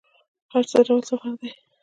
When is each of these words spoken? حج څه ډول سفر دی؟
حج 0.51 0.65
څه 0.71 0.79
ډول 0.87 1.01
سفر 1.09 1.31
دی؟ 1.39 1.49